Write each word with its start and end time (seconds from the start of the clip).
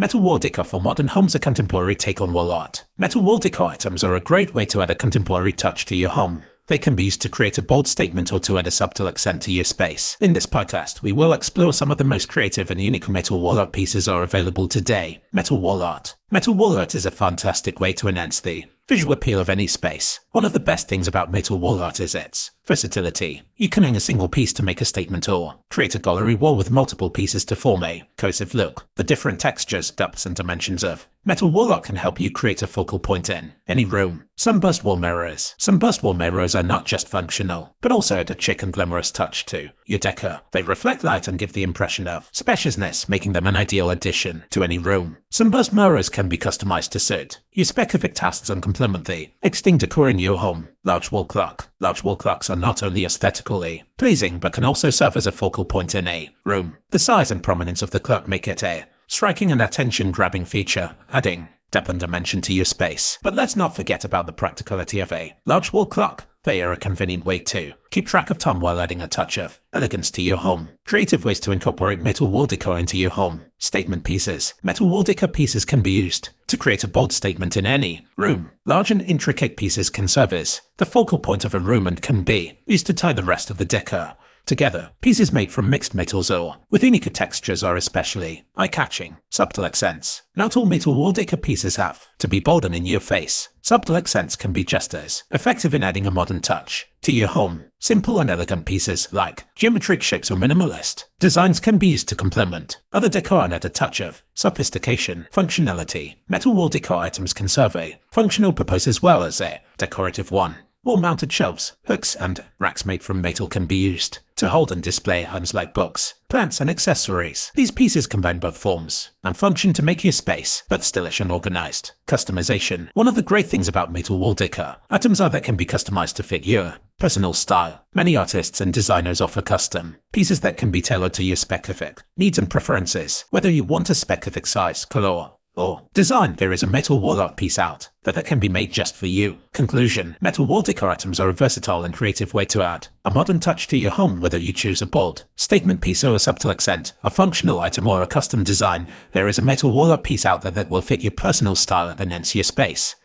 Metal 0.00 0.20
wall 0.20 0.38
decor 0.38 0.62
for 0.62 0.80
modern 0.80 1.08
homes 1.08 1.34
a 1.34 1.40
contemporary 1.40 1.96
take 1.96 2.20
on 2.20 2.32
wall 2.32 2.52
art. 2.52 2.84
Metal 2.98 3.20
wall 3.20 3.38
decor 3.38 3.70
items 3.70 4.04
are 4.04 4.14
a 4.14 4.20
great 4.20 4.54
way 4.54 4.64
to 4.64 4.80
add 4.80 4.92
a 4.92 4.94
contemporary 4.94 5.52
touch 5.52 5.86
to 5.86 5.96
your 5.96 6.10
home. 6.10 6.44
They 6.68 6.78
can 6.78 6.94
be 6.94 7.02
used 7.02 7.20
to 7.22 7.28
create 7.28 7.58
a 7.58 7.62
bold 7.62 7.88
statement 7.88 8.32
or 8.32 8.38
to 8.38 8.58
add 8.58 8.68
a 8.68 8.70
subtle 8.70 9.08
accent 9.08 9.42
to 9.42 9.52
your 9.52 9.64
space. 9.64 10.16
In 10.20 10.34
this 10.34 10.46
podcast, 10.46 11.02
we 11.02 11.10
will 11.10 11.32
explore 11.32 11.72
some 11.72 11.90
of 11.90 11.98
the 11.98 12.04
most 12.04 12.28
creative 12.28 12.70
and 12.70 12.80
unique 12.80 13.08
metal 13.08 13.40
wall 13.40 13.58
art 13.58 13.72
pieces 13.72 14.06
are 14.06 14.22
available 14.22 14.68
today. 14.68 15.20
Metal 15.32 15.58
wall 15.58 15.82
art. 15.82 16.14
Metal 16.30 16.54
wall 16.54 16.78
art 16.78 16.94
is 16.94 17.04
a 17.04 17.10
fantastic 17.10 17.80
way 17.80 17.92
to 17.94 18.06
enhance 18.06 18.38
the 18.38 18.66
visual 18.88 19.12
appeal 19.12 19.38
of 19.38 19.50
any 19.50 19.66
space. 19.66 20.20
One 20.32 20.46
of 20.46 20.54
the 20.54 20.60
best 20.60 20.88
things 20.88 21.06
about 21.06 21.30
metal 21.30 21.58
wall 21.58 21.82
art 21.82 22.00
is 22.00 22.14
its 22.14 22.52
versatility. 22.64 23.42
You 23.56 23.68
can 23.68 23.82
hang 23.82 23.96
a 23.96 24.00
single 24.00 24.28
piece 24.28 24.54
to 24.54 24.62
make 24.62 24.80
a 24.80 24.86
statement 24.86 25.28
or 25.28 25.56
create 25.70 25.94
a 25.94 25.98
gallery 25.98 26.34
wall 26.34 26.56
with 26.56 26.70
multiple 26.70 27.10
pieces 27.10 27.44
to 27.46 27.56
form 27.56 27.84
a 27.84 28.08
cohesive 28.16 28.54
look. 28.54 28.86
The 28.96 29.04
different 29.04 29.40
textures, 29.40 29.90
depths 29.90 30.24
and 30.24 30.34
dimensions 30.34 30.82
of 30.82 31.06
metal 31.28 31.70
art 31.70 31.84
can 31.84 31.96
help 31.96 32.18
you 32.18 32.30
create 32.30 32.62
a 32.62 32.66
focal 32.66 32.98
point 32.98 33.28
in 33.28 33.52
any 33.66 33.84
room. 33.84 34.24
Sunburst 34.34 34.82
wall 34.82 34.96
mirrors. 34.96 35.54
Sunburst 35.58 36.02
wall 36.02 36.14
mirrors 36.14 36.54
are 36.54 36.62
not 36.62 36.86
just 36.86 37.06
functional, 37.06 37.76
but 37.82 37.92
also 37.92 38.16
add 38.16 38.30
a 38.30 38.40
chic 38.40 38.62
and 38.62 38.72
glamorous 38.72 39.10
touch 39.10 39.44
to 39.44 39.68
your 39.84 39.98
decor. 39.98 40.40
They 40.52 40.62
reflect 40.62 41.04
light 41.04 41.28
and 41.28 41.38
give 41.38 41.52
the 41.52 41.64
impression 41.64 42.08
of 42.08 42.30
spaciousness, 42.32 43.10
making 43.10 43.34
them 43.34 43.46
an 43.46 43.56
ideal 43.56 43.90
addition 43.90 44.44
to 44.48 44.64
any 44.64 44.78
room. 44.78 45.18
Sunburst 45.28 45.70
mirrors 45.70 46.08
can 46.08 46.30
be 46.30 46.38
customized 46.38 46.92
to 46.92 46.98
suit 46.98 47.40
your 47.52 47.66
specific 47.66 48.14
tasks 48.14 48.48
and 48.48 48.62
complement 48.62 49.04
the 49.04 49.28
existing 49.42 49.76
decor 49.76 50.08
in 50.08 50.18
your 50.18 50.38
home. 50.38 50.68
Large 50.82 51.12
wall 51.12 51.26
clock. 51.26 51.68
Large 51.78 52.04
wall 52.04 52.16
clocks 52.16 52.48
are 52.48 52.56
not 52.56 52.82
only 52.82 53.04
aesthetically 53.04 53.82
pleasing, 53.98 54.38
but 54.38 54.54
can 54.54 54.64
also 54.64 54.88
serve 54.88 55.14
as 55.14 55.26
a 55.26 55.32
focal 55.32 55.66
point 55.66 55.94
in 55.94 56.08
a 56.08 56.30
room. 56.46 56.78
The 56.88 56.98
size 56.98 57.30
and 57.30 57.42
prominence 57.42 57.82
of 57.82 57.90
the 57.90 58.00
clock 58.00 58.26
make 58.26 58.48
it 58.48 58.62
a 58.62 58.86
striking 59.08 59.50
and 59.50 59.60
attention-grabbing 59.60 60.44
feature, 60.44 60.94
adding 61.10 61.48
depth 61.70 61.88
and 61.88 61.98
dimension 61.98 62.40
to 62.42 62.52
your 62.52 62.64
space. 62.64 63.18
But 63.22 63.34
let's 63.34 63.56
not 63.56 63.74
forget 63.74 64.04
about 64.04 64.26
the 64.26 64.32
practicality 64.32 65.00
of 65.00 65.12
a 65.12 65.34
large 65.44 65.72
wall 65.72 65.86
clock. 65.86 66.26
They 66.44 66.62
are 66.62 66.72
a 66.72 66.78
convenient 66.78 67.26
way 67.26 67.40
to 67.40 67.74
keep 67.90 68.06
track 68.06 68.30
of 68.30 68.38
time 68.38 68.60
while 68.60 68.80
adding 68.80 69.02
a 69.02 69.08
touch 69.08 69.36
of 69.36 69.60
elegance 69.72 70.10
to 70.12 70.22
your 70.22 70.38
home. 70.38 70.70
Creative 70.86 71.22
ways 71.24 71.40
to 71.40 71.52
incorporate 71.52 72.00
metal 72.00 72.28
wall 72.28 72.46
decor 72.46 72.78
into 72.78 72.96
your 72.96 73.10
home. 73.10 73.42
Statement 73.58 74.04
pieces. 74.04 74.54
Metal 74.62 74.88
wall 74.88 75.02
decor 75.02 75.28
pieces 75.28 75.64
can 75.64 75.82
be 75.82 75.90
used 75.90 76.30
to 76.46 76.56
create 76.56 76.84
a 76.84 76.88
bold 76.88 77.12
statement 77.12 77.56
in 77.56 77.66
any 77.66 78.06
room. 78.16 78.50
Large 78.64 78.92
and 78.92 79.02
intricate 79.02 79.56
pieces 79.56 79.90
can 79.90 80.08
serve 80.08 80.32
as 80.32 80.62
the 80.76 80.86
focal 80.86 81.18
point 81.18 81.44
of 81.44 81.54
a 81.54 81.60
room 81.60 81.86
and 81.86 82.00
can 82.00 82.22
be 82.22 82.60
used 82.66 82.86
to 82.86 82.94
tie 82.94 83.12
the 83.12 83.22
rest 83.22 83.50
of 83.50 83.58
the 83.58 83.64
decor 83.64 84.16
Together, 84.48 84.92
pieces 85.02 85.30
made 85.30 85.52
from 85.52 85.68
mixed 85.68 85.94
metals 85.94 86.30
or 86.30 86.56
with 86.70 86.82
unique 86.82 87.12
textures 87.12 87.62
are 87.62 87.76
especially 87.76 88.46
eye-catching, 88.56 89.18
subtle 89.28 89.66
accents. 89.66 90.22
Not 90.34 90.56
all 90.56 90.64
metal 90.64 90.94
wall 90.94 91.12
decor 91.12 91.36
pieces 91.36 91.76
have 91.76 92.06
to 92.16 92.28
be 92.28 92.40
bold 92.40 92.64
and 92.64 92.74
in 92.74 92.86
your 92.86 93.00
face. 93.00 93.50
Subtle 93.60 93.94
accents 93.94 94.36
can 94.36 94.54
be 94.54 94.64
just 94.64 94.94
as 94.94 95.24
effective 95.30 95.74
in 95.74 95.82
adding 95.82 96.06
a 96.06 96.10
modern 96.10 96.40
touch 96.40 96.86
to 97.02 97.12
your 97.12 97.28
home. 97.28 97.64
Simple 97.78 98.20
and 98.20 98.30
elegant 98.30 98.64
pieces 98.64 99.12
like 99.12 99.44
geometric 99.54 100.02
shapes 100.02 100.30
or 100.30 100.36
minimalist 100.36 101.04
designs 101.18 101.60
can 101.60 101.76
be 101.76 101.88
used 101.88 102.08
to 102.08 102.16
complement 102.16 102.80
other 102.90 103.10
decor 103.10 103.44
and 103.44 103.52
add 103.52 103.66
a 103.66 103.68
touch 103.68 104.00
of 104.00 104.22
sophistication, 104.32 105.26
functionality. 105.30 106.14
Metal 106.26 106.54
wall 106.54 106.70
decor 106.70 106.96
items 106.96 107.34
can 107.34 107.48
serve 107.48 107.76
a 107.76 108.00
functional 108.10 108.54
purpose 108.54 108.88
as 108.88 109.02
well 109.02 109.24
as 109.24 109.42
a 109.42 109.60
decorative 109.76 110.30
one. 110.30 110.56
Wall-mounted 110.84 111.32
shelves, 111.32 111.76
hooks, 111.86 112.14
and 112.14 112.44
racks 112.58 112.86
made 112.86 113.02
from 113.02 113.20
metal 113.20 113.48
can 113.48 113.66
be 113.66 113.76
used 113.76 114.20
to 114.36 114.48
hold 114.48 114.70
and 114.70 114.82
display 114.82 115.26
items 115.26 115.52
like 115.52 115.74
books, 115.74 116.14
plants, 116.28 116.60
and 116.60 116.70
accessories. 116.70 117.50
These 117.56 117.72
pieces 117.72 118.06
combine 118.06 118.38
both 118.38 118.56
forms 118.56 119.10
and 119.24 119.36
function 119.36 119.72
to 119.72 119.82
make 119.82 120.04
your 120.04 120.12
space 120.12 120.62
both 120.68 120.84
stylish 120.84 121.20
and 121.20 121.32
organized. 121.32 121.92
Customization. 122.06 122.88
One 122.94 123.08
of 123.08 123.16
the 123.16 123.22
great 123.22 123.46
things 123.46 123.66
about 123.66 123.92
metal 123.92 124.18
wall 124.18 124.34
decor 124.34 124.76
items 124.88 125.20
are 125.20 125.28
that 125.30 125.42
can 125.42 125.56
be 125.56 125.66
customized 125.66 126.14
to 126.14 126.22
fit 126.22 126.46
your 126.46 126.76
personal 126.98 127.32
style. 127.32 127.84
Many 127.94 128.16
artists 128.16 128.60
and 128.60 128.72
designers 128.72 129.20
offer 129.20 129.42
custom 129.42 129.96
pieces 130.12 130.40
that 130.40 130.56
can 130.56 130.70
be 130.70 130.80
tailored 130.80 131.14
to 131.14 131.24
your 131.24 131.36
specific 131.36 132.02
needs 132.16 132.38
and 132.38 132.48
preferences, 132.48 133.24
whether 133.30 133.50
you 133.50 133.64
want 133.64 133.90
a 133.90 133.94
specific 133.94 134.46
size, 134.46 134.84
color, 134.84 135.32
or 135.58 135.82
design, 135.92 136.34
there 136.36 136.52
is 136.52 136.62
a 136.62 136.66
metal 136.66 137.00
wall 137.00 137.20
art 137.20 137.36
piece 137.36 137.58
out 137.58 137.88
that, 138.04 138.14
that 138.14 138.24
can 138.24 138.38
be 138.38 138.48
made 138.48 138.72
just 138.72 138.94
for 138.94 139.06
you. 139.06 139.38
Conclusion. 139.52 140.16
Metal 140.20 140.46
wall 140.46 140.62
decor 140.62 140.88
items 140.88 141.18
are 141.18 141.28
a 141.28 141.32
versatile 141.32 141.84
and 141.84 141.92
creative 141.92 142.32
way 142.32 142.44
to 142.46 142.62
add 142.62 142.88
a 143.04 143.10
modern 143.10 143.40
touch 143.40 143.66
to 143.68 143.76
your 143.76 143.90
home 143.90 144.20
whether 144.20 144.38
you 144.38 144.52
choose 144.52 144.82
a 144.82 144.86
bold 144.86 145.24
statement 145.34 145.80
piece 145.80 146.04
or 146.04 146.14
a 146.14 146.18
subtle 146.18 146.50
accent, 146.50 146.92
a 147.02 147.10
functional 147.10 147.58
item 147.60 147.86
or 147.86 148.02
a 148.02 148.06
custom 148.06 148.44
design. 148.44 148.86
There 149.12 149.28
is 149.28 149.38
a 149.38 149.42
metal 149.42 149.72
wall 149.72 149.90
art 149.90 150.04
piece 150.04 150.24
out 150.24 150.42
there 150.42 150.52
that 150.52 150.70
will 150.70 150.82
fit 150.82 151.02
your 151.02 151.12
personal 151.12 151.54
style 151.54 151.88
and 151.88 152.00
enhance 152.00 152.34
your 152.34 152.44
space. 152.44 152.96